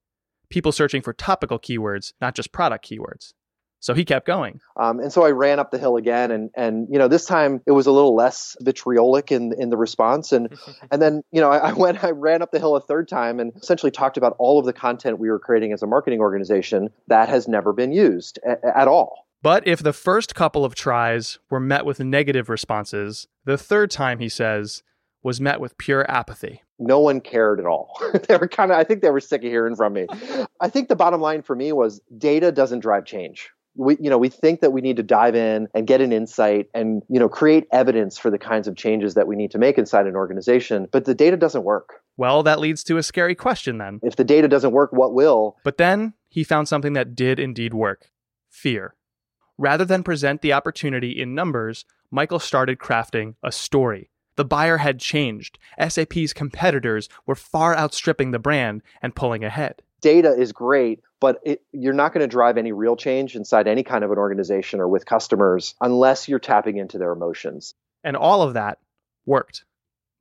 people 0.49 0.73
searching 0.73 1.03
for 1.03 1.13
topical 1.13 1.59
keywords, 1.59 2.13
not 2.21 2.35
just 2.35 2.53
product 2.53 2.89
keywords. 2.89 3.33
So 3.81 3.95
he 3.95 4.05
kept 4.05 4.27
going. 4.27 4.61
Um, 4.77 4.99
and 5.01 5.13
so 5.13 5.25
I 5.25 5.31
ran 5.31 5.59
up 5.61 5.71
the 5.71 5.79
hill 5.79 5.97
again, 5.97 6.31
and 6.31 6.51
and 6.57 6.89
you 6.91 6.99
know 6.99 7.09
this 7.09 7.25
time 7.25 7.61
it 7.67 7.73
was 7.73 7.87
a 7.87 7.93
little 7.93 8.17
less 8.17 8.57
vitriolic 8.61 9.31
in 9.31 9.53
in 9.59 9.71
the 9.71 9.77
response, 9.77 10.33
and 10.33 10.57
and 10.91 11.01
then 11.01 11.23
you 11.31 11.41
know 11.41 11.51
I, 11.51 11.71
I, 11.71 11.73
went 11.73 12.03
I 12.03 12.11
ran 12.11 12.43
up 12.43 12.51
the 12.51 12.59
hill 12.59 12.75
a 12.75 12.81
third 12.81 13.07
time 13.09 13.39
and 13.39 13.53
essentially 13.55 13.93
talked 13.93 14.17
about 14.17 14.35
all 14.39 14.59
of 14.59 14.67
the 14.67 14.73
content 14.73 15.19
we 15.19 15.31
were 15.31 15.39
creating 15.39 15.73
as 15.73 15.83
a 15.83 15.87
marketing 15.87 16.21
organization 16.21 16.89
that 17.07 17.29
has 17.29 17.47
never 17.47 17.73
been 17.73 17.93
used 17.93 18.39
a, 18.45 18.77
at 18.77 18.89
all. 18.89 19.27
But 19.43 19.67
if 19.67 19.81
the 19.81 19.93
first 19.93 20.35
couple 20.35 20.65
of 20.65 20.75
tries 20.75 21.39
were 21.51 21.61
met 21.61 21.85
with 21.85 22.01
negative 22.01 22.49
responses, 22.49 23.29
the 23.45 23.59
third 23.59 23.91
time 23.91 24.19
he 24.19 24.29
says 24.29 24.83
was 25.27 25.41
met 25.41 25.61
with 25.61 25.77
pure 25.77 26.09
apathy. 26.09 26.63
No 26.79 27.01
one 27.01 27.21
cared 27.21 27.59
at 27.59 27.67
all. 27.67 28.01
they 28.29 28.37
were 28.37 28.47
kind 28.47 28.71
of, 28.71 28.79
I 28.79 28.85
think 28.85 29.03
they 29.03 29.11
were 29.11 29.19
sick 29.19 29.43
of 29.43 29.51
hearing 29.51 29.75
from 29.75 29.93
me. 29.93 30.07
I 30.61 30.69
think 30.69 30.89
the 30.89 30.95
bottom 30.95 31.21
line 31.21 31.43
for 31.43 31.57
me 31.57 31.73
was 31.73 32.01
data 32.17 32.53
doesn't 32.53 32.79
drive 32.79 33.05
change. 33.05 33.51
We, 33.75 33.97
you 34.01 34.09
know, 34.09 34.19
we 34.19 34.29
think 34.29 34.61
that 34.61 34.71
we 34.71 34.83
need 34.83 34.99
to 34.99 35.03
dive 35.03 35.35
in 35.35 35.67
and 35.75 35.85
get 35.85 36.01
an 36.01 36.13
insight 36.13 36.69
and, 36.75 37.03
you 37.09 37.19
know, 37.19 37.29
create 37.29 37.67
evidence 37.73 38.17
for 38.17 38.31
the 38.31 38.39
kinds 38.39 38.69
of 38.69 38.77
changes 38.77 39.15
that 39.15 39.27
we 39.27 39.35
need 39.35 39.51
to 39.51 39.59
make 39.59 39.79
inside 39.79 40.07
an 40.07 40.15
organization, 40.15 40.87
but 40.93 41.07
the 41.07 41.15
data 41.15 41.37
doesn't 41.37 41.65
work. 41.65 42.03
Well, 42.17 42.45
that 42.45 42.61
leads 42.61 42.85
to 42.85 42.97
a 42.97 43.03
scary 43.03 43.35
question 43.35 43.79
then. 43.79 43.99
If 44.05 44.15
the 44.15 44.25
data 44.25 44.47
doesn't 44.47 44.71
work, 44.71 44.93
what 44.93 45.13
will? 45.13 45.57
But 45.65 45.77
then 45.77 46.15
he 46.29 46.45
found 46.45 46.69
something 46.69 46.93
that 46.93 47.17
did 47.17 47.41
indeed 47.41 47.75
work 47.75 48.13
fear. 48.49 48.95
Rather 49.59 49.85
than 49.85 50.05
present 50.05 50.41
the 50.41 50.53
opportunity 50.53 51.21
in 51.21 51.35
numbers, 51.35 51.85
Michael 52.13 52.39
started 52.39 52.79
crafting 52.79 53.35
a 53.43 53.51
story 53.51 54.11
the 54.37 54.45
buyer 54.45 54.79
had 54.79 55.01
changed. 55.01 55.59
SAP's 55.89 56.33
competitors 56.33 57.09
were 57.27 57.35
far 57.35 57.77
outstripping 57.77 58.31
the 58.31 58.39
brand 58.39 58.83
and 59.03 59.15
pulling 59.15 59.45
ahead. 59.45 59.83
Data 60.01 60.33
is 60.39 60.53
great, 60.53 61.01
but 61.21 61.41
it, 61.45 61.63
you're 61.73 61.93
not 61.93 62.13
going 62.13 62.21
to 62.21 62.29
drive 62.29 62.59
any 62.59 62.73
real 62.73 62.97
change 62.97 63.35
inside 63.35 63.67
any 63.67 63.83
kind 63.83 64.05
of 64.05 64.11
an 64.11 64.19
organization 64.19 64.81
or 64.81 64.89
with 64.89 65.07
customers 65.07 65.75
unless 65.81 66.29
you're 66.29 66.39
tapping 66.39 66.77
into 66.77 66.99
their 66.99 67.13
emotions. 67.13 67.75
And 68.05 68.17
all 68.17 68.43
of 68.43 68.55
that 68.55 68.79
worked. 69.25 69.65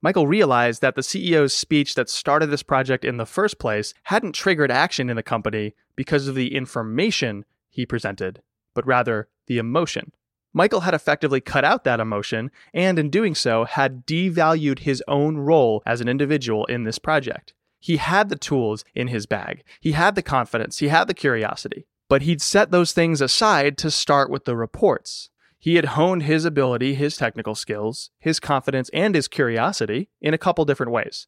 Michael 0.02 0.28
realized 0.28 0.82
that 0.82 0.96
the 0.96 1.02
CEO's 1.02 1.54
speech 1.54 1.96
that 1.96 2.10
started 2.10 2.48
this 2.48 2.64
project 2.64 3.04
in 3.04 3.18
the 3.18 3.26
first 3.26 3.60
place 3.60 3.94
hadn't 4.04 4.34
triggered 4.34 4.72
action 4.72 5.10
in 5.10 5.16
the 5.16 5.24
company 5.24 5.74
because 5.96 6.28
of 6.28 6.36
the 6.36 6.56
information 6.56 7.44
he 7.70 7.86
presented, 7.86 8.42
but 8.74 8.86
rather 8.86 9.28
the 9.48 9.58
emotion. 9.58 10.12
Michael 10.58 10.80
had 10.80 10.94
effectively 10.94 11.42
cut 11.42 11.66
out 11.66 11.84
that 11.84 12.00
emotion, 12.00 12.50
and 12.74 12.98
in 12.98 13.10
doing 13.10 13.36
so, 13.36 13.66
had 13.66 14.06
devalued 14.06 14.80
his 14.80 15.04
own 15.06 15.36
role 15.36 15.84
as 15.86 16.00
an 16.00 16.08
individual 16.08 16.64
in 16.68 16.86
this 16.86 16.98
project. 16.98 17.54
He 17.82 17.98
had 17.98 18.30
the 18.30 18.38
tools 18.38 18.86
in 18.96 19.10
his 19.10 19.26
bag, 19.26 19.64
he 19.82 19.92
had 19.92 20.16
the 20.16 20.24
confidence, 20.24 20.78
he 20.78 20.88
had 20.88 21.10
the 21.10 21.14
curiosity, 21.14 21.88
but 22.08 22.22
he'd 22.22 22.42
set 22.42 22.72
those 22.72 22.94
things 22.94 23.20
aside 23.20 23.78
to 23.80 23.92
start 23.92 24.30
with 24.30 24.46
the 24.46 24.56
reports. 24.56 25.30
He 25.60 25.76
had 25.76 25.86
honed 25.86 26.24
his 26.24 26.46
ability, 26.46 26.96
his 26.96 27.18
technical 27.18 27.56
skills, 27.56 28.12
his 28.18 28.40
confidence, 28.40 28.90
and 28.94 29.14
his 29.14 29.28
curiosity 29.28 30.08
in 30.22 30.34
a 30.34 30.38
couple 30.38 30.64
different 30.64 30.94
ways. 30.94 31.28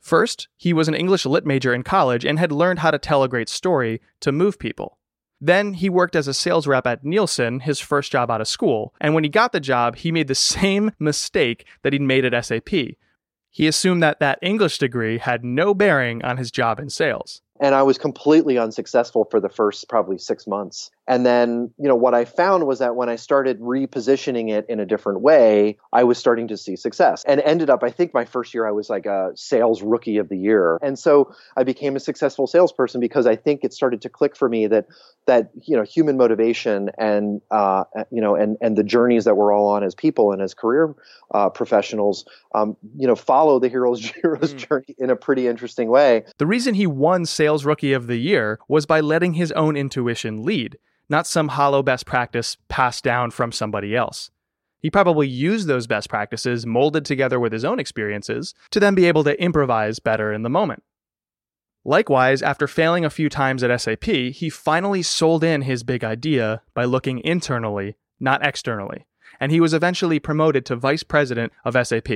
First, 0.00 0.46
he 0.56 0.72
was 0.72 0.86
an 0.86 0.94
English 0.94 1.26
lit 1.26 1.44
major 1.44 1.74
in 1.74 1.82
college 1.82 2.24
and 2.24 2.38
had 2.38 2.52
learned 2.52 2.78
how 2.78 2.92
to 2.92 2.98
tell 2.98 3.24
a 3.24 3.28
great 3.28 3.48
story 3.48 4.00
to 4.20 4.30
move 4.30 4.60
people. 4.60 4.97
Then 5.40 5.74
he 5.74 5.88
worked 5.88 6.16
as 6.16 6.26
a 6.26 6.34
sales 6.34 6.66
rep 6.66 6.86
at 6.86 7.04
Nielsen, 7.04 7.60
his 7.60 7.78
first 7.78 8.10
job 8.10 8.30
out 8.30 8.40
of 8.40 8.48
school. 8.48 8.94
And 9.00 9.14
when 9.14 9.24
he 9.24 9.30
got 9.30 9.52
the 9.52 9.60
job, 9.60 9.96
he 9.96 10.10
made 10.10 10.28
the 10.28 10.34
same 10.34 10.90
mistake 10.98 11.66
that 11.82 11.92
he'd 11.92 12.02
made 12.02 12.24
at 12.24 12.44
SAP. 12.44 12.68
He 13.50 13.66
assumed 13.66 14.02
that 14.02 14.20
that 14.20 14.38
English 14.42 14.78
degree 14.78 15.18
had 15.18 15.44
no 15.44 15.74
bearing 15.74 16.24
on 16.24 16.36
his 16.36 16.50
job 16.50 16.78
in 16.78 16.90
sales. 16.90 17.42
And 17.60 17.74
I 17.74 17.82
was 17.82 17.98
completely 17.98 18.58
unsuccessful 18.58 19.26
for 19.30 19.40
the 19.40 19.48
first 19.48 19.88
probably 19.88 20.18
six 20.18 20.46
months. 20.46 20.90
And 21.06 21.24
then, 21.24 21.72
you 21.78 21.88
know, 21.88 21.96
what 21.96 22.14
I 22.14 22.26
found 22.26 22.66
was 22.66 22.80
that 22.80 22.94
when 22.94 23.08
I 23.08 23.16
started 23.16 23.60
repositioning 23.60 24.50
it 24.50 24.66
in 24.68 24.78
a 24.78 24.84
different 24.84 25.22
way, 25.22 25.78
I 25.92 26.04
was 26.04 26.18
starting 26.18 26.48
to 26.48 26.56
see 26.56 26.76
success. 26.76 27.24
And 27.24 27.40
ended 27.40 27.70
up, 27.70 27.82
I 27.82 27.90
think 27.90 28.12
my 28.12 28.26
first 28.26 28.52
year 28.52 28.66
I 28.66 28.72
was 28.72 28.90
like 28.90 29.06
a 29.06 29.30
sales 29.34 29.82
rookie 29.82 30.18
of 30.18 30.28
the 30.28 30.36
year. 30.36 30.78
And 30.82 30.98
so 30.98 31.34
I 31.56 31.64
became 31.64 31.96
a 31.96 32.00
successful 32.00 32.46
salesperson 32.46 33.00
because 33.00 33.26
I 33.26 33.36
think 33.36 33.64
it 33.64 33.72
started 33.72 34.02
to 34.02 34.10
click 34.10 34.36
for 34.36 34.48
me 34.48 34.66
that 34.66 34.86
that 35.26 35.50
you 35.66 35.76
know 35.76 35.82
human 35.82 36.16
motivation 36.16 36.90
and 36.96 37.42
uh, 37.50 37.84
you 38.10 38.20
know 38.20 38.34
and 38.34 38.56
and 38.62 38.76
the 38.76 38.82
journeys 38.82 39.24
that 39.24 39.36
we're 39.36 39.52
all 39.52 39.68
on 39.68 39.84
as 39.84 39.94
people 39.94 40.32
and 40.32 40.40
as 40.40 40.54
career 40.54 40.94
uh, 41.32 41.50
professionals, 41.50 42.24
um, 42.54 42.76
you 42.96 43.06
know, 43.06 43.14
follow 43.14 43.58
the 43.58 43.68
hero's 43.68 44.10
hero's 44.22 44.54
mm. 44.54 44.68
journey 44.68 44.96
in 44.98 45.10
a 45.10 45.16
pretty 45.16 45.46
interesting 45.46 45.88
way. 45.88 46.24
The 46.38 46.46
reason 46.46 46.74
he 46.74 46.86
won 46.86 47.26
Sales 47.26 47.47
Rookie 47.64 47.92
of 47.92 48.06
the 48.06 48.16
Year 48.16 48.58
was 48.68 48.86
by 48.86 49.00
letting 49.00 49.34
his 49.34 49.52
own 49.52 49.76
intuition 49.76 50.42
lead 50.42 50.78
not 51.08 51.26
some 51.26 51.48
hollow 51.48 51.82
best 51.82 52.06
practice 52.06 52.56
passed 52.68 53.02
down 53.02 53.30
from 53.30 53.52
somebody 53.52 53.96
else. 53.96 54.30
He 54.80 54.90
probably 54.90 55.26
used 55.26 55.66
those 55.66 55.86
best 55.86 56.08
practices 56.08 56.66
molded 56.66 57.04
together 57.04 57.40
with 57.40 57.52
his 57.52 57.64
own 57.64 57.80
experiences 57.80 58.54
to 58.70 58.78
then 58.78 58.94
be 58.94 59.06
able 59.06 59.24
to 59.24 59.42
improvise 59.42 59.98
better 59.98 60.32
in 60.32 60.42
the 60.42 60.50
moment. 60.50 60.82
Likewise, 61.84 62.42
after 62.42 62.68
failing 62.68 63.04
a 63.04 63.10
few 63.10 63.28
times 63.28 63.62
at 63.62 63.80
SAP, 63.80 64.04
he 64.04 64.50
finally 64.50 65.02
sold 65.02 65.42
in 65.42 65.62
his 65.62 65.82
big 65.82 66.04
idea 66.04 66.62
by 66.74 66.84
looking 66.84 67.20
internally, 67.20 67.96
not 68.20 68.44
externally, 68.44 69.06
and 69.40 69.50
he 69.50 69.60
was 69.60 69.72
eventually 69.72 70.18
promoted 70.18 70.66
to 70.66 70.76
vice 70.76 71.02
president 71.02 71.52
of 71.64 71.74
SAP. 71.86 72.08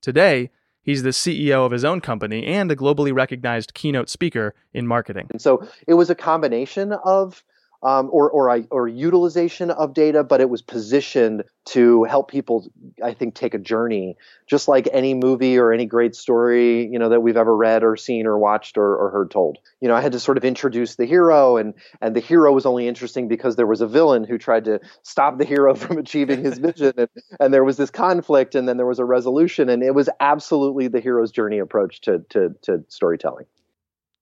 Today, 0.00 0.50
he's 0.84 1.02
the 1.02 1.10
CEO 1.10 1.66
of 1.66 1.72
his 1.72 1.84
own 1.84 2.00
company 2.00 2.46
and 2.46 2.70
a 2.70 2.76
globally 2.76 3.12
recognized 3.12 3.74
keynote 3.74 4.08
speaker 4.08 4.54
in 4.72 4.86
marketing. 4.86 5.26
And 5.30 5.40
so 5.40 5.66
it 5.86 5.94
was 5.94 6.10
a 6.10 6.14
combination 6.14 6.92
of 6.92 7.42
um, 7.84 8.08
or 8.10 8.30
or, 8.30 8.64
or 8.70 8.88
utilization 8.88 9.70
of 9.70 9.92
data, 9.92 10.24
but 10.24 10.40
it 10.40 10.48
was 10.48 10.62
positioned 10.62 11.44
to 11.66 12.04
help 12.04 12.30
people, 12.30 12.66
I 13.02 13.12
think, 13.12 13.34
take 13.34 13.52
a 13.52 13.58
journey, 13.58 14.16
just 14.46 14.68
like 14.68 14.88
any 14.90 15.12
movie 15.12 15.58
or 15.58 15.72
any 15.72 15.84
great 15.84 16.14
story, 16.14 16.86
you 16.86 16.98
know, 16.98 17.10
that 17.10 17.20
we've 17.20 17.36
ever 17.36 17.54
read 17.54 17.84
or 17.84 17.96
seen 17.96 18.26
or 18.26 18.38
watched 18.38 18.78
or, 18.78 18.96
or 18.96 19.10
heard 19.10 19.30
told. 19.30 19.58
You 19.80 19.88
know, 19.88 19.94
I 19.94 20.00
had 20.00 20.12
to 20.12 20.20
sort 20.20 20.38
of 20.38 20.44
introduce 20.44 20.94
the 20.94 21.04
hero, 21.04 21.58
and 21.58 21.74
and 22.00 22.16
the 22.16 22.20
hero 22.20 22.52
was 22.52 22.64
only 22.64 22.88
interesting 22.88 23.28
because 23.28 23.56
there 23.56 23.66
was 23.66 23.82
a 23.82 23.86
villain 23.86 24.24
who 24.24 24.38
tried 24.38 24.64
to 24.64 24.80
stop 25.02 25.36
the 25.36 25.44
hero 25.44 25.74
from 25.74 25.98
achieving 25.98 26.42
his 26.42 26.58
vision, 26.58 26.94
and, 26.96 27.08
and 27.38 27.52
there 27.52 27.64
was 27.64 27.76
this 27.76 27.90
conflict, 27.90 28.54
and 28.54 28.66
then 28.66 28.78
there 28.78 28.86
was 28.86 28.98
a 28.98 29.04
resolution, 29.04 29.68
and 29.68 29.82
it 29.82 29.94
was 29.94 30.08
absolutely 30.20 30.88
the 30.88 31.00
hero's 31.00 31.30
journey 31.30 31.58
approach 31.58 32.00
to 32.02 32.24
to, 32.30 32.54
to 32.62 32.82
storytelling. 32.88 33.44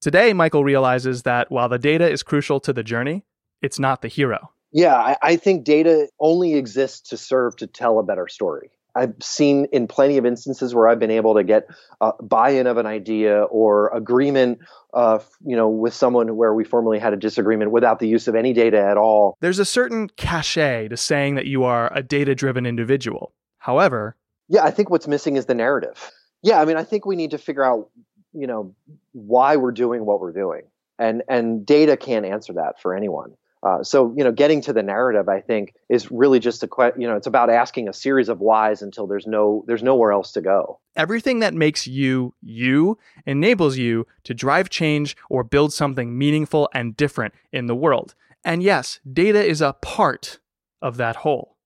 Today, 0.01 0.33
Michael 0.33 0.65
realizes 0.65 1.23
that 1.23 1.49
while 1.53 1.69
the 1.69 1.79
data 1.79 2.11
is 2.11 2.25
crucial 2.25 2.59
to 2.59 2.73
the 2.73 2.83
journey, 2.83 3.25
it's 3.63 3.79
not 3.79 4.03
the 4.03 4.09
hero. 4.09 4.51
Yeah, 4.73 4.95
I, 4.97 5.17
I 5.23 5.37
think 5.37 5.65
data 5.65 6.09
only 6.19 6.55
exists 6.55 7.11
to 7.11 7.17
serve 7.17 7.57
to 7.57 7.67
tell 7.67 7.99
a 7.99 8.03
better 8.03 8.27
story. 8.29 8.71
I've 8.95 9.15
seen 9.21 9.67
in 9.73 9.87
plenty 9.87 10.19
of 10.19 10.27
instances 10.27 10.75
where 10.75 10.87
I've 10.87 10.99
been 10.99 11.11
able 11.11 11.35
to 11.37 11.45
get 11.45 11.67
uh, 12.03 12.13
buy-in 12.21 12.67
of 12.67 12.77
an 12.77 12.85
idea 12.85 13.43
or 13.45 13.89
agreement, 13.89 14.59
uh, 14.93 15.21
you 15.47 15.57
know, 15.57 15.69
with 15.71 15.95
someone 15.95 16.37
where 16.37 16.53
we 16.53 16.65
formerly 16.65 16.99
had 16.99 17.15
a 17.15 17.17
disagreement 17.17 17.71
without 17.71 18.01
the 18.01 18.09
use 18.09 18.29
of 18.29 18.35
any 18.35 18.53
data 18.53 18.79
at 18.79 18.99
all. 18.99 19.39
There's 19.41 19.59
a 19.59 19.65
certain 19.65 20.09
cachet 20.09 20.89
to 20.89 20.99
saying 20.99 21.37
that 21.37 21.47
you 21.47 21.65
are 21.65 21.91
a 21.95 22.03
data-driven 22.03 22.67
individual. 22.67 23.33
However, 23.59 24.17
yeah, 24.49 24.65
I 24.65 24.71
think 24.71 24.91
what's 24.91 25.09
missing 25.09 25.37
is 25.37 25.47
the 25.47 25.55
narrative. 25.55 26.11
Yeah, 26.43 26.61
I 26.61 26.67
mean, 26.67 26.77
I 26.77 26.85
think 26.85 27.07
we 27.07 27.17
need 27.17 27.31
to 27.31 27.39
figure 27.39 27.65
out, 27.65 27.89
you 28.35 28.47
know, 28.47 28.75
why 29.13 29.57
we're 29.57 29.73
doing 29.73 30.05
what 30.05 30.21
we're 30.21 30.33
doing, 30.33 30.63
and 30.99 31.23
and 31.29 31.65
data 31.65 31.97
can't 31.97 32.27
answer 32.27 32.55
that 32.55 32.81
for 32.83 32.95
anyone. 32.95 33.37
Uh, 33.63 33.83
so 33.83 34.13
you 34.17 34.25
know, 34.25 34.33
getting 34.33 34.61
to 34.63 34.73
the 34.73 34.83
narrative, 34.83 35.29
I 35.29 35.41
think, 35.41 35.75
is 35.89 36.11
really 36.11 36.41
just 36.41 36.63
a 36.63 36.69
que- 36.69 36.93
you 36.99 37.07
know, 37.07 37.17
it's 37.17 37.27
about 37.27 37.49
asking 37.49 37.89
a 37.89 37.93
series 37.93 38.29
of 38.29 38.41
whys 38.41 38.83
until 38.83 39.07
there's 39.07 39.27
no 39.27 39.65
there's 39.67 39.83
nowhere 39.83 40.13
else 40.13 40.33
to 40.33 40.41
go. 40.41 40.81
Everything 40.97 41.39
that 41.41 41.55
makes 41.55 41.87
you 41.87 42.35
you 42.43 42.99
enables 43.25 43.77
you 43.77 44.07
to 44.25 44.35
drive 44.35 44.69
change 44.69 45.17
or 45.31 45.45
build 45.45 45.73
something 45.73 46.19
meaningful 46.19 46.69
and 46.75 46.97
different 46.97 47.35
in 47.53 47.67
the 47.67 47.77
world. 47.77 48.15
And 48.45 48.63
yes, 48.63 48.99
data 49.11 49.45
is 49.45 49.61
a 49.61 49.75
part 49.75 50.41
of 50.81 50.97
that 50.97 51.17
whole, 51.17 51.57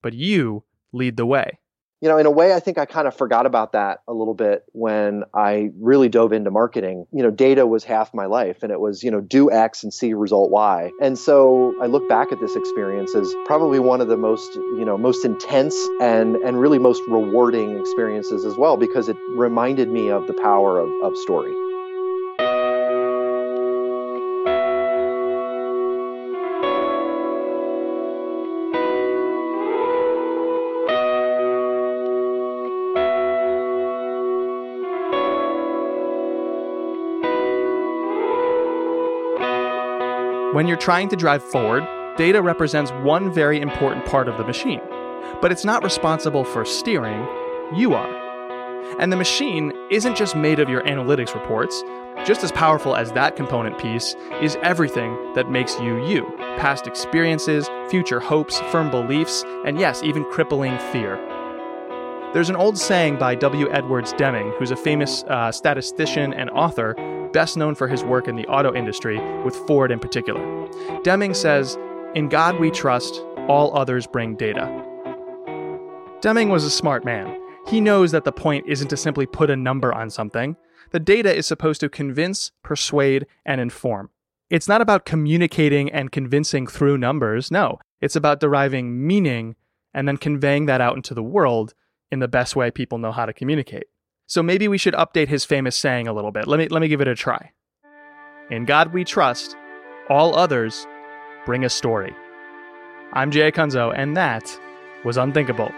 but 0.00 0.14
you 0.14 0.64
lead 0.92 1.18
the 1.18 1.26
way 1.26 1.58
you 2.02 2.08
know, 2.08 2.18
in 2.18 2.26
a 2.26 2.30
way, 2.32 2.52
I 2.52 2.58
think 2.58 2.78
I 2.78 2.84
kind 2.84 3.06
of 3.06 3.16
forgot 3.16 3.46
about 3.46 3.72
that 3.72 4.00
a 4.08 4.12
little 4.12 4.34
bit 4.34 4.64
when 4.72 5.22
I 5.32 5.70
really 5.78 6.08
dove 6.08 6.32
into 6.32 6.50
marketing. 6.50 7.06
You 7.12 7.22
know, 7.22 7.30
data 7.30 7.64
was 7.64 7.84
half 7.84 8.12
my 8.12 8.26
life 8.26 8.64
and 8.64 8.72
it 8.72 8.80
was, 8.80 9.04
you 9.04 9.12
know, 9.12 9.20
do 9.20 9.52
X 9.52 9.84
and 9.84 9.94
see 9.94 10.12
result 10.12 10.50
Y. 10.50 10.90
And 11.00 11.16
so 11.16 11.76
I 11.80 11.86
look 11.86 12.08
back 12.08 12.32
at 12.32 12.40
this 12.40 12.56
experience 12.56 13.14
as 13.14 13.32
probably 13.46 13.78
one 13.78 14.00
of 14.00 14.08
the 14.08 14.16
most, 14.16 14.52
you 14.56 14.84
know, 14.84 14.98
most 14.98 15.24
intense 15.24 15.76
and, 16.00 16.34
and 16.36 16.60
really 16.60 16.80
most 16.80 17.02
rewarding 17.06 17.78
experiences 17.78 18.44
as 18.44 18.56
well, 18.56 18.76
because 18.76 19.08
it 19.08 19.16
reminded 19.36 19.88
me 19.88 20.10
of 20.10 20.26
the 20.26 20.34
power 20.34 20.80
of, 20.80 20.90
of 21.04 21.16
story. 21.16 21.71
When 40.62 40.68
you're 40.68 40.76
trying 40.76 41.08
to 41.08 41.16
drive 41.16 41.42
forward, 41.42 41.82
data 42.16 42.40
represents 42.40 42.92
one 43.02 43.32
very 43.32 43.60
important 43.60 44.06
part 44.06 44.28
of 44.28 44.38
the 44.38 44.44
machine. 44.44 44.80
But 45.40 45.50
it's 45.50 45.64
not 45.64 45.82
responsible 45.82 46.44
for 46.44 46.64
steering, 46.64 47.26
you 47.74 47.94
are. 47.94 48.94
And 49.00 49.10
the 49.10 49.16
machine 49.16 49.72
isn't 49.90 50.16
just 50.16 50.36
made 50.36 50.60
of 50.60 50.68
your 50.68 50.82
analytics 50.82 51.34
reports. 51.34 51.82
Just 52.24 52.44
as 52.44 52.52
powerful 52.52 52.94
as 52.94 53.10
that 53.10 53.34
component 53.34 53.76
piece 53.76 54.14
is 54.40 54.56
everything 54.62 55.34
that 55.34 55.50
makes 55.50 55.80
you 55.80 56.00
you 56.06 56.32
past 56.58 56.86
experiences, 56.86 57.68
future 57.90 58.20
hopes, 58.20 58.60
firm 58.70 58.88
beliefs, 58.88 59.42
and 59.66 59.80
yes, 59.80 60.00
even 60.04 60.22
crippling 60.26 60.78
fear. 60.92 61.16
There's 62.34 62.50
an 62.50 62.56
old 62.56 62.78
saying 62.78 63.18
by 63.18 63.34
W. 63.34 63.68
Edwards 63.72 64.12
Deming, 64.12 64.52
who's 64.60 64.70
a 64.70 64.76
famous 64.76 65.24
uh, 65.24 65.50
statistician 65.50 66.32
and 66.32 66.50
author, 66.50 66.94
best 67.32 67.56
known 67.56 67.74
for 67.74 67.88
his 67.88 68.04
work 68.04 68.28
in 68.28 68.36
the 68.36 68.46
auto 68.46 68.74
industry, 68.74 69.18
with 69.42 69.56
Ford 69.66 69.90
in 69.90 69.98
particular. 69.98 70.40
Deming 71.02 71.34
says, 71.34 71.78
In 72.14 72.28
God 72.28 72.58
we 72.60 72.70
trust, 72.70 73.22
all 73.48 73.76
others 73.76 74.06
bring 74.06 74.36
data. 74.36 74.66
Deming 76.20 76.48
was 76.48 76.64
a 76.64 76.70
smart 76.70 77.04
man. 77.04 77.38
He 77.66 77.80
knows 77.80 78.12
that 78.12 78.24
the 78.24 78.32
point 78.32 78.66
isn't 78.68 78.88
to 78.88 78.96
simply 78.96 79.26
put 79.26 79.50
a 79.50 79.56
number 79.56 79.92
on 79.92 80.10
something. 80.10 80.56
The 80.90 81.00
data 81.00 81.34
is 81.34 81.46
supposed 81.46 81.80
to 81.80 81.88
convince, 81.88 82.52
persuade, 82.62 83.26
and 83.44 83.60
inform. 83.60 84.10
It's 84.50 84.68
not 84.68 84.80
about 84.80 85.06
communicating 85.06 85.90
and 85.90 86.12
convincing 86.12 86.66
through 86.66 86.98
numbers. 86.98 87.50
No, 87.50 87.78
it's 88.00 88.16
about 88.16 88.40
deriving 88.40 89.06
meaning 89.06 89.56
and 89.94 90.06
then 90.06 90.16
conveying 90.16 90.66
that 90.66 90.80
out 90.80 90.96
into 90.96 91.14
the 91.14 91.22
world 91.22 91.74
in 92.10 92.18
the 92.18 92.28
best 92.28 92.54
way 92.54 92.70
people 92.70 92.98
know 92.98 93.12
how 93.12 93.24
to 93.24 93.32
communicate. 93.32 93.86
So 94.26 94.42
maybe 94.42 94.68
we 94.68 94.78
should 94.78 94.94
update 94.94 95.28
his 95.28 95.44
famous 95.44 95.76
saying 95.76 96.08
a 96.08 96.12
little 96.12 96.32
bit. 96.32 96.46
Let 96.46 96.58
me 96.58 96.68
let 96.68 96.80
me 96.80 96.88
give 96.88 97.00
it 97.00 97.08
a 97.08 97.14
try. 97.14 97.52
In 98.50 98.64
God 98.64 98.92
we 98.92 99.04
trust, 99.04 99.56
all 100.08 100.36
others 100.36 100.86
bring 101.46 101.64
a 101.64 101.68
story. 101.68 102.14
I'm 103.12 103.30
Jay 103.30 103.50
Acunzo, 103.50 103.92
and 103.94 104.16
that 104.16 104.58
was 105.04 105.16
unthinkable. 105.16 105.72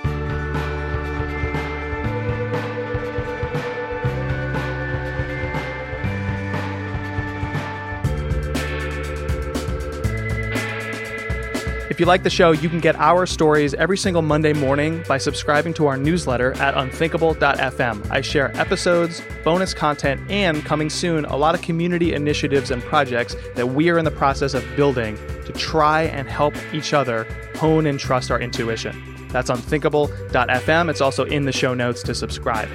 If 11.95 12.01
you 12.01 12.07
like 12.07 12.25
the 12.25 12.29
show, 12.31 12.51
you 12.51 12.69
can 12.69 12.81
get 12.81 12.97
our 12.97 13.25
stories 13.25 13.73
every 13.75 13.97
single 13.97 14.21
Monday 14.21 14.53
morning 14.53 15.05
by 15.07 15.17
subscribing 15.17 15.73
to 15.75 15.87
our 15.87 15.97
newsletter 15.97 16.53
at 16.55 16.77
unthinkable.fm. 16.77 18.11
I 18.11 18.21
share 18.21 18.51
episodes, 18.57 19.23
bonus 19.45 19.73
content, 19.73 20.29
and 20.29 20.65
coming 20.65 20.91
soon, 20.91 21.25
a 21.27 21.37
lot 21.37 21.55
of 21.55 21.63
community 21.63 22.13
initiatives 22.13 22.73
and 22.73 22.83
projects 22.83 23.37
that 23.55 23.69
we 23.69 23.91
are 23.91 23.99
in 23.99 24.05
the 24.05 24.11
process 24.11 24.55
of 24.55 24.65
building 24.75 25.17
to 25.47 25.53
try 25.53 26.03
and 26.03 26.29
help 26.29 26.57
each 26.73 26.95
other 26.95 27.29
hone 27.55 27.87
and 27.87 28.01
trust 28.01 28.33
our 28.33 28.41
intuition. 28.41 29.29
That's 29.29 29.49
unthinkable.fm. 29.49 30.91
It's 30.91 31.01
also 31.01 31.27
in 31.27 31.45
the 31.45 31.53
show 31.53 31.75
notes 31.75 32.03
to 32.03 32.15
subscribe. 32.17 32.69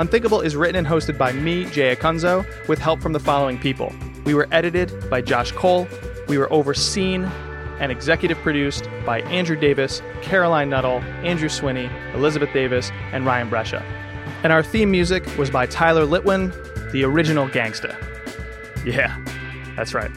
Unthinkable 0.00 0.40
is 0.40 0.56
written 0.56 0.74
and 0.74 0.86
hosted 0.88 1.16
by 1.16 1.30
me, 1.30 1.66
Jay 1.66 1.94
Acunzo, 1.94 2.44
with 2.66 2.80
help 2.80 3.00
from 3.00 3.12
the 3.12 3.20
following 3.20 3.60
people. 3.60 3.94
We 4.24 4.34
were 4.34 4.48
edited 4.50 5.08
by 5.08 5.20
Josh 5.20 5.52
Cole. 5.52 5.86
We 6.26 6.36
were 6.36 6.52
overseen 6.52 7.30
and 7.80 7.92
executive 7.92 8.38
produced 8.38 8.88
by 9.04 9.20
Andrew 9.22 9.56
Davis, 9.56 10.02
Caroline 10.22 10.70
Nuttall, 10.70 11.00
Andrew 11.24 11.48
Swinney, 11.48 11.90
Elizabeth 12.14 12.52
Davis, 12.52 12.90
and 13.12 13.26
Ryan 13.26 13.48
Brescia. 13.48 13.82
And 14.42 14.52
our 14.52 14.62
theme 14.62 14.90
music 14.90 15.24
was 15.36 15.50
by 15.50 15.66
Tyler 15.66 16.04
Litwin, 16.04 16.52
the 16.92 17.04
original 17.04 17.48
gangsta. 17.48 17.96
Yeah, 18.84 19.16
that's 19.76 19.94
right. 19.94 20.10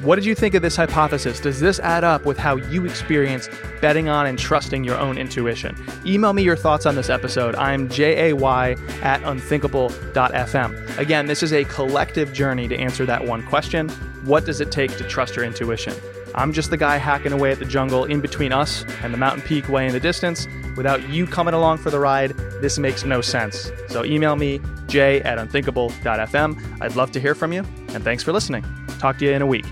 What 0.00 0.14
did 0.14 0.24
you 0.24 0.34
think 0.34 0.54
of 0.54 0.62
this 0.62 0.76
hypothesis? 0.76 1.40
Does 1.40 1.60
this 1.60 1.80
add 1.80 2.04
up 2.04 2.24
with 2.24 2.38
how 2.38 2.56
you 2.56 2.84
experience 2.86 3.48
betting 3.80 4.08
on 4.08 4.26
and 4.26 4.38
trusting 4.38 4.84
your 4.84 4.98
own 4.98 5.18
intuition? 5.18 5.76
Email 6.04 6.32
me 6.32 6.42
your 6.42 6.56
thoughts 6.56 6.86
on 6.86 6.94
this 6.94 7.10
episode. 7.10 7.54
I'm 7.56 7.88
jay 7.88 8.32
at 8.32 9.22
unthinkable.fm. 9.22 10.98
Again, 10.98 11.26
this 11.26 11.42
is 11.42 11.52
a 11.52 11.64
collective 11.64 12.32
journey 12.32 12.68
to 12.68 12.76
answer 12.76 13.06
that 13.06 13.24
one 13.24 13.42
question 13.46 13.88
What 14.24 14.44
does 14.44 14.60
it 14.60 14.70
take 14.70 14.96
to 14.98 15.04
trust 15.04 15.36
your 15.36 15.44
intuition? 15.44 15.94
I'm 16.34 16.52
just 16.52 16.70
the 16.70 16.76
guy 16.76 16.98
hacking 16.98 17.32
away 17.32 17.50
at 17.52 17.58
the 17.58 17.64
jungle 17.64 18.04
in 18.04 18.20
between 18.20 18.52
us 18.52 18.84
and 19.02 19.12
the 19.12 19.18
mountain 19.18 19.42
peak 19.42 19.68
way 19.68 19.86
in 19.86 19.92
the 19.92 20.00
distance. 20.00 20.46
Without 20.76 21.08
you 21.08 21.26
coming 21.26 21.54
along 21.54 21.78
for 21.78 21.90
the 21.90 21.98
ride, 21.98 22.30
this 22.60 22.78
makes 22.78 23.04
no 23.04 23.20
sense. 23.20 23.72
So 23.88 24.04
email 24.04 24.36
me, 24.36 24.60
jay 24.86 25.20
at 25.22 25.38
unthinkable.fm. 25.38 26.80
I'd 26.80 26.96
love 26.96 27.10
to 27.12 27.20
hear 27.20 27.34
from 27.34 27.52
you, 27.52 27.64
and 27.88 28.04
thanks 28.04 28.22
for 28.22 28.32
listening. 28.32 28.64
Talk 28.98 29.18
to 29.18 29.24
you 29.24 29.32
in 29.32 29.42
a 29.42 29.46
week. 29.46 29.66